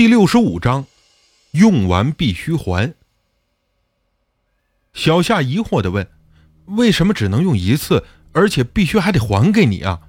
[0.00, 0.86] 第六十五章，
[1.50, 2.94] 用完必须还。
[4.94, 6.08] 小夏疑惑地问
[6.78, 8.02] ：“为什么只能用一次，
[8.32, 10.00] 而且必须还得还给你啊？”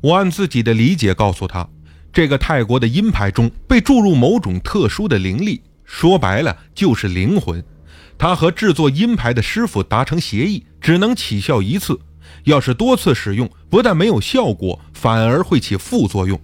[0.00, 1.68] 我按自己的理解告诉他
[2.14, 7.64] ：“这个泰国的阴牌中被注入某种特殊的灵力，说白了就是灵魂。
[8.16, 11.98] 他和制作阴牌的师傅达成协议，只能起效一次。
[12.44, 16.40] 要是多次使用，不但没有效果，反而会起副作用。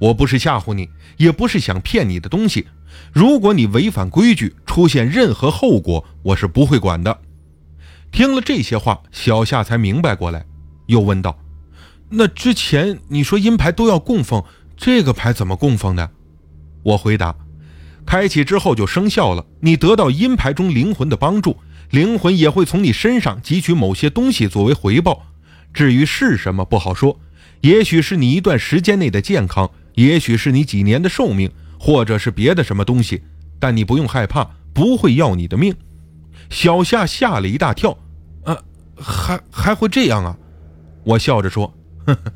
[0.00, 2.66] 我不是吓唬你。”也不是想骗你的东西，
[3.12, 7.20] 如果你违反规矩，出现任何后果，我是不会管的。
[8.10, 10.44] 听了这些话，小夏才明白过来，
[10.86, 11.38] 又问道
[12.10, 14.42] ：“那之前你说阴牌都要供奉，
[14.76, 16.10] 这个牌怎么供奉的？”
[16.82, 17.36] 我回答
[18.04, 21.58] ：“开启之后就生效了，你得到阴牌中灵魂的帮助，
[21.90, 25.26] 灵魂也会从你身上汲取某些东西作为回报。
[25.72, 27.20] 至于是什么，不好说，
[27.60, 33.22] 也许是你一段时间内的健康。”也许是你几年的寿命，或者是别的什么东西，
[33.58, 35.74] 但你不用害怕，不会要你的命。
[36.50, 37.96] 小夏吓了一大跳，
[38.44, 38.58] 啊，
[38.96, 40.36] 还还会这样啊？
[41.04, 41.72] 我笑着说
[42.06, 42.32] ：“呵呵，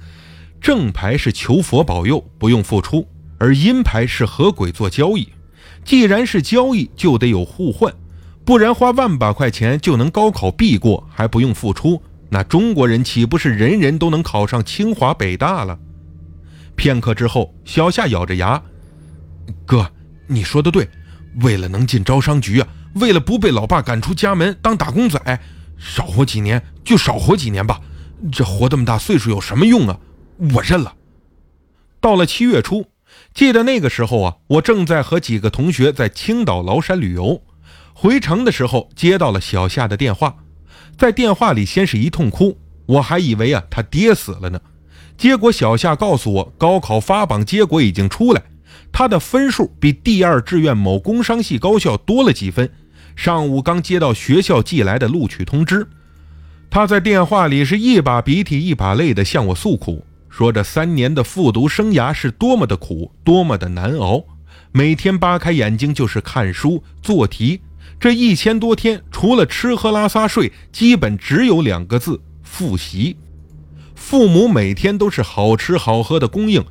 [0.60, 3.06] 正牌是求佛保佑，不用付出；
[3.38, 5.28] 而阴牌是和鬼做交易。
[5.84, 7.92] 既然是交易，就得有互换，
[8.44, 15.78] 不然花万把块钱就能高考必过，还不用付出，那中国人岂不是人人都能考上清华北大了？”
[16.78, 18.62] 片刻之后，小夏咬着牙
[19.66, 19.90] ：“哥，
[20.28, 20.88] 你说的对，
[21.42, 25.40] 为了能进招商局啊，为了不被老爸赶出家门当打工仔，
[25.76, 27.80] 少活几年就少活几年吧。
[28.30, 29.98] 这活这么大岁数有什么用啊？
[30.54, 30.94] 我认了。”
[32.00, 32.86] 到了七月初，
[33.34, 37.42] 记得那个时候啊，我正在和几个同学在青岛崂山旅游，
[37.92, 40.36] 回城的时候接到了小夏的电话，
[40.96, 42.56] 在电话里先是一通哭，
[42.86, 44.60] 我还以为啊他爹死了呢。
[45.18, 48.40] 结果小夏告诉我，高考发榜结果已经出来，
[48.92, 52.70] 他的分数比第二志愿某工商系高校多了几分。
[53.16, 55.88] 上午刚接到学校寄来的录取通知，
[56.70, 64.22] 他在电话里是一把鼻涕一把泪的向我诉苦，说这三年的复读生涯是多么的苦，多么的难熬，
[64.70, 67.60] 每天扒开眼睛就是看书做题，
[67.98, 73.16] 这一千多天除了吃喝拉撒睡，基本只有两个字：复习。
[73.98, 76.64] 父母每天都是好吃好喝的供应，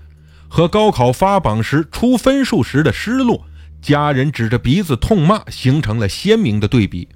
[0.47, 3.45] 和高考发榜时出分数时的失落，
[3.79, 7.07] 家人指着鼻子痛骂，形成了鲜明的对比。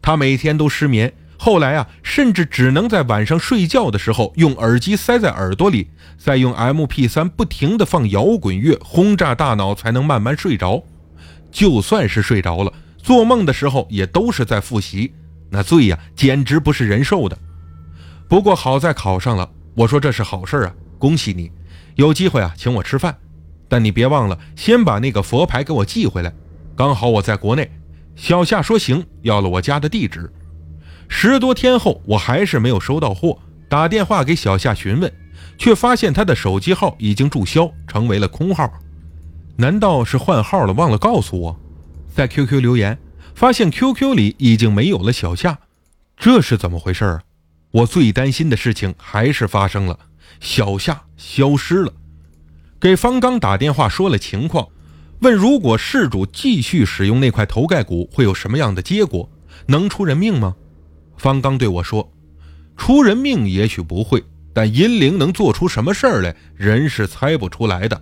[0.00, 10.84] 他每天都失眠，后来啊，甚至只能在晚上睡觉的时候用耳机塞在耳朵里，再用 MP3 不停地放摇滚乐轰炸大脑，才能慢慢睡着。
[11.50, 15.12] 就算是睡着了，做梦的时候也都是在复习，
[15.50, 17.36] 那罪呀，简直不是人受的。
[18.28, 21.50] 不过好在考上了，我说这是好事啊，恭喜你，
[21.94, 23.16] 有机会啊，请我吃饭，
[23.68, 26.32] 但你别忘了先把那个佛牌给我寄回来，
[26.74, 27.70] 刚好我在国内。
[28.16, 30.32] 小夏说行，要了我家的地址。
[31.08, 33.38] 十多天后，我还是没有收到货，
[33.68, 35.12] 打电话给小夏询问，
[35.58, 38.72] 却发现他的手机号已经注销，成为了空号。
[39.56, 41.60] 难道是换号了，忘了告诉我？
[42.08, 42.98] 在 QQ 留言，
[43.34, 45.58] 发现 QQ 里已经没有了小夏，
[46.16, 47.22] 这是怎么回事啊？
[47.76, 49.98] 我最担心的事情还是发生了，
[50.40, 51.92] 小夏消失了。
[52.80, 54.68] 给方刚打电话说了情况，
[55.20, 59.28] 问如果事主继续使用那块头盖骨会有什么样的结果，
[59.66, 60.56] 能出人命吗？
[61.18, 62.10] 方刚对我说
[62.78, 68.00] ：“出人命也许不会，但阴灵能做出什么事儿来，人是猜不出来的。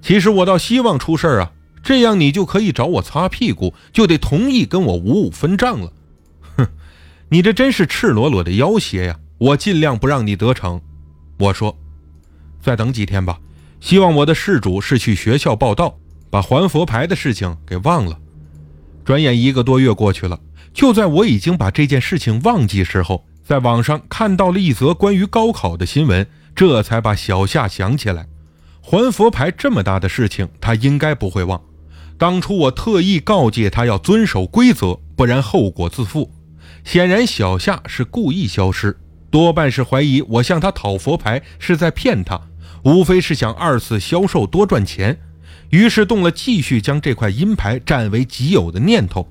[0.00, 5.92] 其实我倒希望出事儿啊，这样你就可以找我擦屁股，就得同意跟我五五分账了。”
[7.32, 9.16] 你这真是赤裸裸的要挟呀！
[9.38, 10.80] 我尽量不让你得逞。
[11.38, 11.78] 我说，
[12.60, 13.38] 再等几天吧。
[13.80, 15.96] 希望我的事主是去学校报道，
[16.28, 18.18] 把还佛牌的事情给忘了。
[19.04, 20.40] 转眼一个多月过去了，
[20.74, 26.26] 就在我已经把这件事情忘记时候，在网上看到了一则关于高考的新闻，
[26.56, 28.26] 这才把小夏想起来。
[28.82, 31.62] 还佛牌这么大的事情，他应该不会忘。
[32.18, 36.28] 当初我特意告诫他要遵守规则，不然后果自负。
[36.84, 38.96] 显然，小夏是故意消失，
[39.30, 42.40] 多半是怀疑我向他讨佛牌是在骗他，
[42.84, 45.18] 无非是想二次销售多赚钱，
[45.70, 49.28] 于是动了继续将这块阴牌占为己有的念头。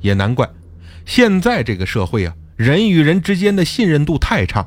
[0.00, 0.48] 也难怪，
[1.04, 4.66] 现在这个社会啊，人与人之间的信任度太差，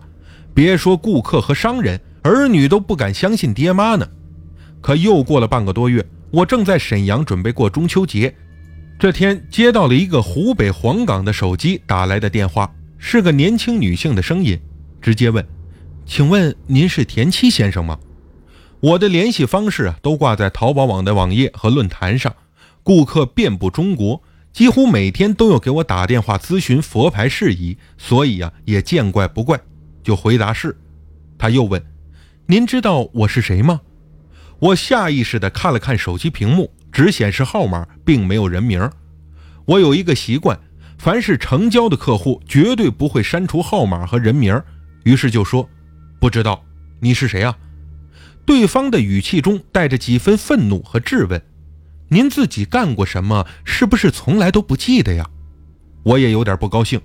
[0.54, 4.08] 别说顾客和商人，儿女都不敢相信爹妈呢。
[4.82, 8.36] 可又过了半个多月，我正在沈阳准备过中秋节。
[8.98, 14.58] 这天接到了一个湖北黄冈的手机打来的电话，是个年轻女性的声音，
[15.02, 15.46] 直接问
[16.08, 18.00] ：“请问您是田七先生吗？”
[18.80, 22.34] 我的联系方式啊，都挂在淘宝网的网页和论坛上，
[22.84, 24.22] 顾客遍布中国，
[24.54, 29.60] 几乎每天都有给我打电话咨询佛牌事宜，所以啊，也见怪不怪，
[30.04, 30.76] 就回答是。
[31.38, 31.84] 他又问
[32.48, 33.82] ：“您知道我是谁吗？”
[34.60, 38.90] 我下意识地看了看手机屏幕，只显示号码，并没有人名。
[39.66, 40.58] 我有一个习惯，
[40.98, 44.64] 凡是成交的客户，绝对不会删除号码和人名。
[45.04, 45.70] 于是就说
[46.22, 46.64] ：“不知道，
[47.02, 47.58] 你是谁啊？”
[48.48, 51.42] 对方的语气中带着几分愤怒和质问
[52.08, 53.46] ：“您自己干过什么？
[53.66, 55.30] 是不是从来都不记得呀？”
[56.04, 57.02] 我也有点不高兴。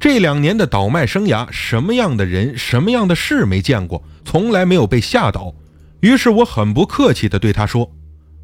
[0.00, 5.54] 这两年的倒卖生涯，什么样的人、什么样的事没见过，从来没有被吓倒。
[6.00, 7.92] 于是我很不客气地对他说：“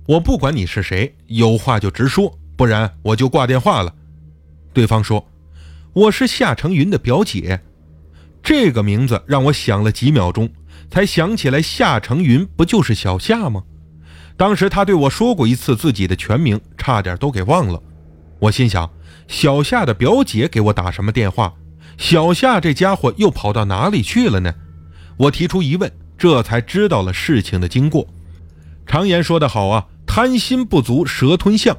[0.06, 3.92] 我不管你是谁，有话就直说，不然我就挂电话了。”
[4.72, 5.26] 对方说
[5.92, 7.60] ：“我是夏成云的表姐。”
[8.42, 10.48] 这个名字让我想了几秒钟，
[10.90, 13.64] 才想起来夏成云不就是小夏吗？
[14.36, 17.82] 当时他对我说过一次自己的全名，差点都给忘了。
[18.38, 18.88] 我心想。
[19.28, 21.52] 小夏的表姐给我打什么电话？
[21.98, 24.54] 小夏这家伙又跑到哪里去了呢？
[25.16, 28.06] 我提出疑问，这才知道了事情的经过。
[28.86, 31.76] 常言说得好啊，贪心不足蛇吞象。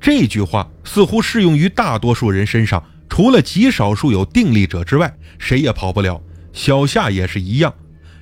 [0.00, 6.20] 这句话似乎适用于大多数人身上，除了极少数有定力者之外，谁也跑不了。
[6.52, 7.72] 小夏也是一样，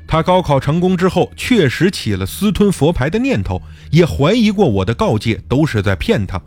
[0.06, 6.40] 他高考成功之后，确实起了私吞佛牌的念头，也怀疑过我的告诫都是在骗他。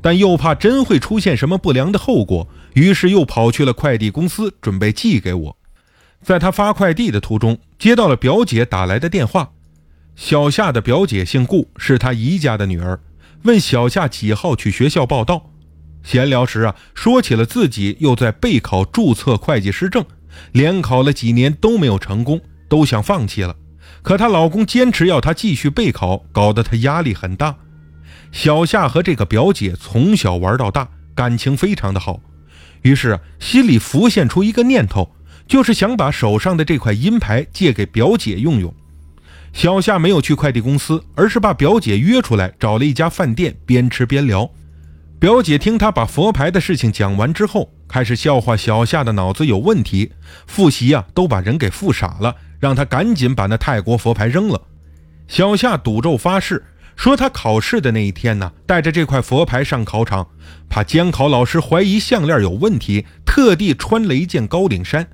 [0.00, 5.56] 但又怕真会出现什么不良的后果，于是又跑去了快递公司，准备寄给我。
[6.22, 9.51] 在他发快递的途中，接到了表姐打来的电话。
[10.14, 13.00] 小夏的表姐姓顾，是他姨家的女儿，
[13.44, 15.50] 问小夏几号去学校报到。
[16.02, 20.04] 闲聊时啊，说起了自己又在备考注册会计师证，
[20.52, 23.56] 连考了几年都没有成功，都想放弃了。
[24.02, 27.56] 可她老公坚持要她继续备考，搞得她压力很大。
[28.32, 32.20] 小夏和这个表姐从小玩到大，感情非常的好，
[32.82, 35.14] 于是心里浮现出一个念头，
[35.46, 38.74] 就是想把手上的这块阴牌借给表姐用用。
[39.52, 44.50] 小夏没有去快递公司，而是把表姐约出来，找了一家饭店，边吃边聊。
[45.18, 50.12] 表姐听他把佛牌的事情讲完之后，开始笑话小夏的脑子有问题，
[50.46, 54.60] 复习啊都把人给复傻了，让他赶紧把那泰国佛牌扔了。
[55.28, 56.64] 小夏赌咒发誓。
[56.94, 60.28] 说他考试的那一天呢，带着这块佛牌上考场，
[60.68, 65.08] 怕监考老师怀疑项链有问题，特地穿了一件高领衫。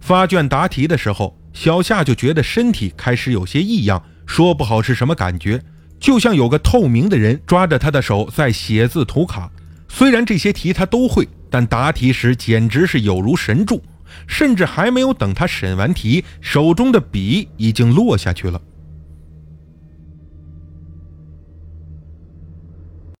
[0.00, 5.62] 发卷答题的时候，小夏就觉得身体开始有些异样，说不好是什么感觉，
[6.00, 9.50] 就像有个透明的人抓着他的手在写字涂卡。
[9.88, 13.82] 虽然这些题他都会，但答题时简直是有如神助，
[14.26, 18.60] 甚至还没有等他审完题，手中的笔已经落下去了。